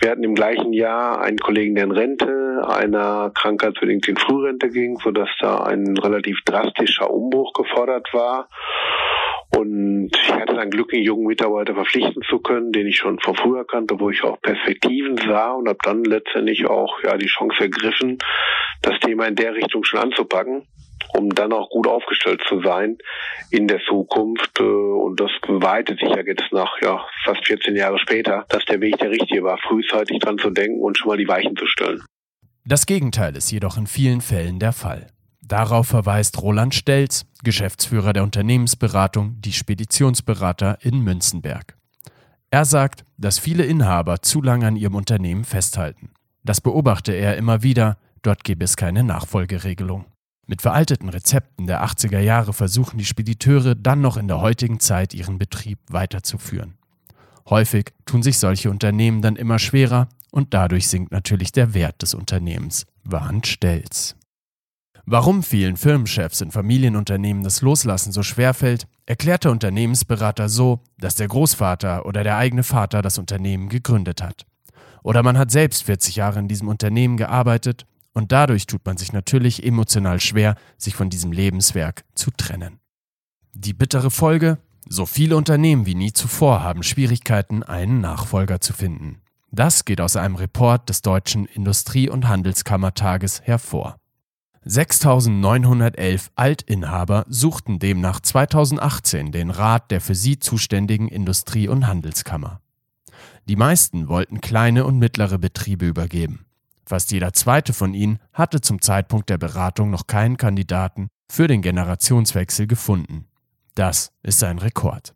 [0.00, 4.96] Wir hatten im gleichen Jahr einen Kollegen, der in Rente, einer krankheitsbedingt in Frührente ging,
[5.04, 8.48] sodass da ein relativ drastischer Umbruch gefordert war.
[9.56, 13.36] Und ich hatte dann Glück, einen jungen Mitarbeiter verpflichten zu können, den ich schon von
[13.36, 17.60] früher kannte, wo ich auch Perspektiven sah und habe dann letztendlich auch ja die Chance
[17.60, 18.18] ergriffen,
[18.82, 20.66] das Thema in der Richtung schon anzupacken,
[21.16, 22.98] um dann auch gut aufgestellt zu sein
[23.50, 24.58] in der Zukunft.
[24.58, 28.80] Äh, und das beweitet sich ja jetzt nach ja, fast 14 Jahre später, dass der
[28.80, 32.02] Weg der richtige war, frühzeitig dran zu denken und schon mal die Weichen zu stellen.
[32.66, 35.08] Das Gegenteil ist jedoch in vielen Fällen der Fall.
[35.46, 41.76] Darauf verweist Roland Stelz, Geschäftsführer der Unternehmensberatung Die Speditionsberater in Münzenberg.
[42.50, 46.10] Er sagt, dass viele Inhaber zu lange an ihrem Unternehmen festhalten.
[46.44, 50.06] Das beobachte er immer wieder, dort gebe es keine Nachfolgeregelung.
[50.46, 55.14] Mit veralteten Rezepten der 80er Jahre versuchen die Spediteure dann noch in der heutigen Zeit
[55.14, 56.74] ihren Betrieb weiterzuführen.
[57.50, 62.14] Häufig tun sich solche Unternehmen dann immer schwerer und dadurch sinkt natürlich der Wert des
[62.14, 64.16] Unternehmens, warnt Stelz.
[65.06, 71.14] Warum vielen Firmenchefs in Familienunternehmen das Loslassen so schwer fällt, erklärt der Unternehmensberater so, dass
[71.14, 74.46] der Großvater oder der eigene Vater das Unternehmen gegründet hat.
[75.02, 77.84] Oder man hat selbst 40 Jahre in diesem Unternehmen gearbeitet
[78.14, 82.80] und dadurch tut man sich natürlich emotional schwer, sich von diesem Lebenswerk zu trennen.
[83.52, 84.56] Die bittere Folge?
[84.88, 89.20] So viele Unternehmen wie nie zuvor haben Schwierigkeiten, einen Nachfolger zu finden.
[89.50, 93.98] Das geht aus einem Report des Deutschen Industrie- und Handelskammertages hervor.
[94.66, 102.62] 6.911 Altinhaber suchten demnach 2018 den Rat der für sie zuständigen Industrie- und Handelskammer.
[103.46, 106.46] Die meisten wollten kleine und mittlere Betriebe übergeben.
[106.86, 111.60] Fast jeder zweite von ihnen hatte zum Zeitpunkt der Beratung noch keinen Kandidaten für den
[111.60, 113.26] Generationswechsel gefunden.
[113.74, 115.14] Das ist ein Rekord.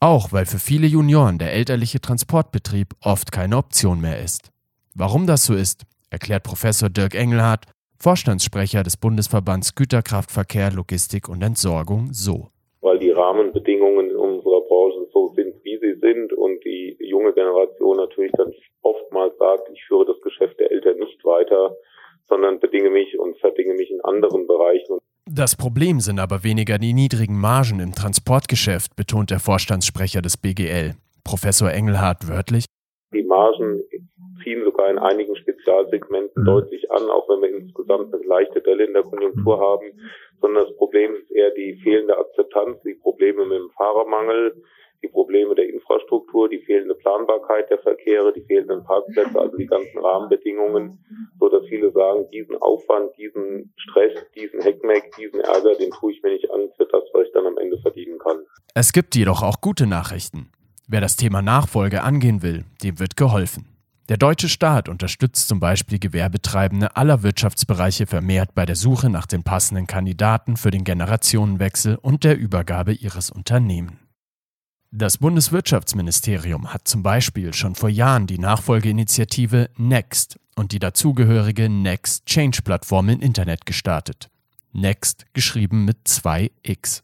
[0.00, 4.50] Auch weil für viele Junioren der elterliche Transportbetrieb oft keine Option mehr ist.
[4.94, 7.66] Warum das so ist, erklärt Professor Dirk Engelhardt
[8.02, 12.48] Vorstandssprecher des Bundesverbands Güterkraftverkehr, Logistik und Entsorgung, so.
[12.80, 17.98] Weil die Rahmenbedingungen in unserer Branche so sind, wie sie sind und die junge Generation
[17.98, 18.52] natürlich dann
[18.82, 21.76] oftmals sagt, ich führe das Geschäft der Eltern nicht weiter,
[22.28, 24.98] sondern bedinge mich und verdinge mich in anderen Bereichen.
[25.30, 30.96] Das Problem sind aber weniger die niedrigen Margen im Transportgeschäft, betont der Vorstandssprecher des BGL.
[31.22, 32.64] Professor Engelhardt wörtlich.
[33.12, 33.82] Die Margen
[34.42, 36.46] ziehen sogar in einigen Spezialsegmenten mhm.
[36.46, 39.60] deutlich an, auch wenn wir insgesamt eine leichte Delle in der Konjunktur mhm.
[39.60, 39.86] haben,
[40.40, 44.62] sondern das Problem ist eher die fehlende Akzeptanz, die Probleme mit dem Fahrermangel,
[45.02, 49.98] die Probleme der Infrastruktur, die fehlende Planbarkeit der Verkehre, die fehlenden Parkplätze, also die ganzen
[49.98, 51.04] Rahmenbedingungen,
[51.40, 56.22] so dass viele sagen, diesen Aufwand, diesen Stress, diesen Heckmeck, diesen Ärger, den tue ich
[56.22, 58.44] mir nicht an für das, was ich dann am Ende verdienen kann.
[58.74, 60.52] Es gibt jedoch auch gute Nachrichten.
[60.92, 63.64] Wer das Thema Nachfolge angehen will, dem wird geholfen.
[64.10, 69.42] Der deutsche Staat unterstützt zum Beispiel Gewerbetreibende aller Wirtschaftsbereiche vermehrt bei der Suche nach den
[69.42, 73.96] passenden Kandidaten für den Generationenwechsel und der Übergabe ihres Unternehmens.
[74.90, 82.26] Das Bundeswirtschaftsministerium hat zum Beispiel schon vor Jahren die Nachfolgeinitiative Next und die dazugehörige Next
[82.26, 84.28] Change Plattform im Internet gestartet.
[84.74, 87.02] Next geschrieben mit 2x.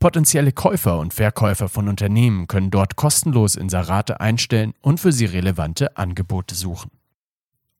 [0.00, 5.96] Potenzielle Käufer und Verkäufer von Unternehmen können dort kostenlos Inserate einstellen und für sie relevante
[5.96, 6.92] Angebote suchen.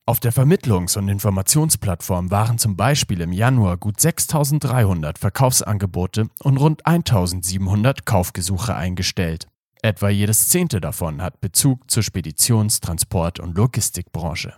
[0.04, 6.86] Auf der Vermittlungs- und Informationsplattform waren zum Beispiel im Januar gut 6300 Verkaufsangebote und rund
[6.86, 9.46] 1700 Kaufgesuche eingestellt.
[9.82, 14.54] Etwa jedes zehnte davon hat Bezug zur Speditions-, Transport- und Logistikbranche.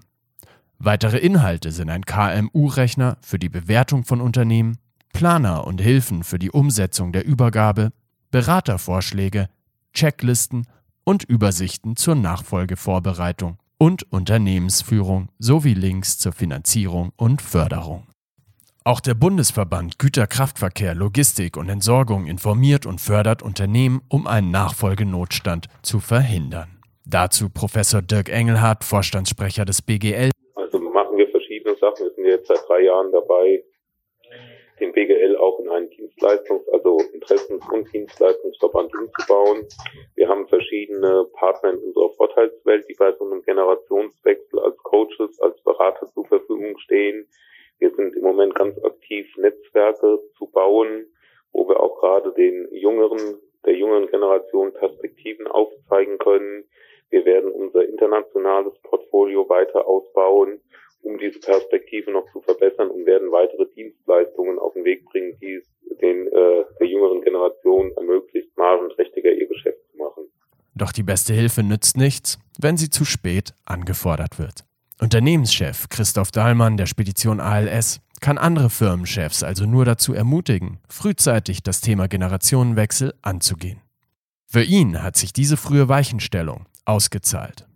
[0.79, 4.79] Weitere Inhalte sind ein KMU-Rechner für die Bewertung von Unternehmen,
[5.13, 7.93] Planer und Hilfen für die Umsetzung der Übergabe,
[8.31, 9.49] Beratervorschläge,
[9.93, 10.67] Checklisten
[11.05, 18.07] und Übersichten zur Nachfolgevorbereitung und Unternehmensführung sowie Links zur Finanzierung und Förderung.
[18.85, 26.01] Auch der Bundesverband Güterkraftverkehr, Logistik und Entsorgung informiert und fördert Unternehmen, um einen Nachfolgenotstand zu
[26.01, 26.81] verhindern.
[27.05, 30.31] Dazu Professor Dirk Engelhardt, Vorstandssprecher des BGL.
[30.55, 32.07] Also machen wir verschiedene Sachen.
[32.07, 33.63] Wir sind jetzt seit drei Jahren dabei,
[34.81, 39.67] den BGL auch in einen Dienstleistungs-, also Interessens- und Dienstleistungsverband umzubauen.
[40.17, 45.61] Wir haben verschiedene Partner in unserer Vorteilswelt, die bei so einem Generationswechsel als Coaches, als
[45.63, 47.29] Berater zur Verfügung stehen.
[47.79, 51.07] Wir sind im Moment ganz aktiv, Netzwerke zu bauen,
[51.53, 56.65] wo wir auch gerade den jüngeren, der jüngeren Generation Perspektiven aufzeigen können.
[57.11, 60.61] Wir werden unser internationales Portfolio weiter ausbauen
[61.03, 65.55] um diese Perspektive noch zu verbessern und werden weitere Dienstleistungen auf den Weg bringen, die
[65.55, 65.67] es
[66.01, 70.25] den äh, der jüngeren Generation ermöglicht, margenträchtiger ihr Geschäft zu machen.
[70.75, 74.65] Doch die beste Hilfe nützt nichts, wenn sie zu spät angefordert wird.
[75.01, 81.81] Unternehmenschef Christoph Dahlmann der Spedition ALS kann andere Firmenchefs also nur dazu ermutigen, frühzeitig das
[81.81, 83.81] Thema Generationenwechsel anzugehen.
[84.47, 87.67] Für ihn hat sich diese frühe Weichenstellung ausgezahlt.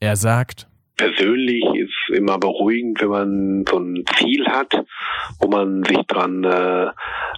[0.00, 0.66] Er sagt,
[1.02, 4.72] persönlich ist immer beruhigend, wenn man so ein Ziel hat,
[5.40, 6.90] wo man sich dran äh,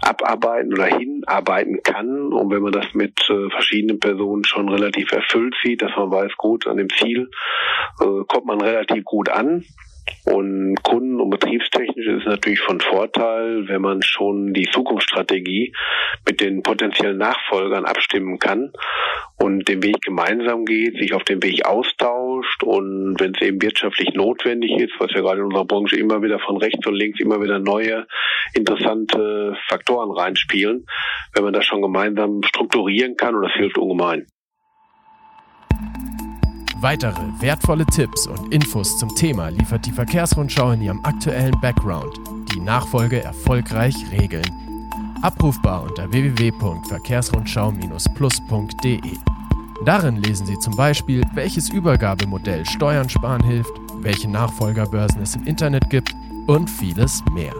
[0.03, 2.33] abarbeiten oder hinarbeiten kann.
[2.33, 6.33] Und wenn man das mit äh, verschiedenen Personen schon relativ erfüllt sieht, dass man weiß,
[6.37, 7.31] gut, an dem Ziel
[8.01, 9.65] äh, kommt man relativ gut an.
[10.27, 15.75] Und kunden- und betriebstechnisch ist es natürlich von Vorteil, wenn man schon die Zukunftsstrategie
[16.27, 18.73] mit den potenziellen Nachfolgern abstimmen kann
[19.39, 24.15] und den Weg gemeinsam geht, sich auf dem Weg austauscht und wenn es eben wirtschaftlich
[24.15, 27.43] notwendig ist, was ja gerade in unserer Branche immer wieder von rechts und links immer
[27.43, 28.07] wieder neue
[28.55, 30.87] interessante Faktoren reinspielen,
[31.35, 34.27] wenn man das schon gemeinsam strukturieren kann und das hilft ungemein.
[36.85, 42.21] Weitere wertvolle Tipps und Infos zum Thema liefert die Verkehrsrundschau in ihrem aktuellen Background,
[42.53, 44.45] die Nachfolge erfolgreich regeln.
[45.23, 49.01] Abrufbar unter www.verkehrsrundschau-plus.de.
[49.87, 53.73] Darin lesen Sie zum Beispiel, welches Übergabemodell Steuern sparen hilft,
[54.03, 56.15] welche Nachfolgerbörsen es im Internet gibt
[56.47, 57.55] und vieles mehr.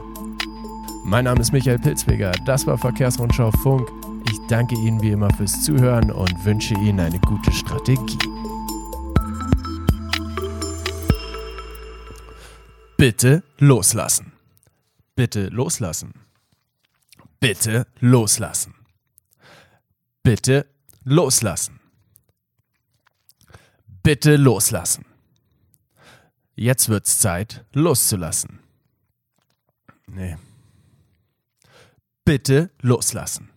[1.03, 3.91] Mein Name ist Michael Pilzweger, das war Verkehrsrundschau Funk.
[4.31, 8.19] Ich danke Ihnen wie immer fürs Zuhören und wünsche Ihnen eine gute Strategie.
[13.05, 14.33] Bitte loslassen.
[15.15, 16.15] Bitte loslassen.
[17.39, 18.73] Bitte loslassen.
[20.23, 20.67] Bitte
[21.05, 21.81] loslassen.
[24.03, 25.05] Bitte loslassen.
[26.55, 28.61] Jetzt wird's Zeit, loszulassen.
[30.07, 30.39] Nee.
[32.25, 33.51] Bitte loslassen.